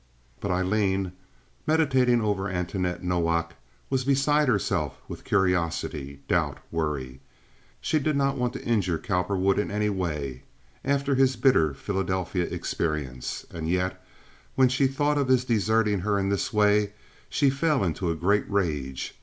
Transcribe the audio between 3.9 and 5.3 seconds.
was beside herself with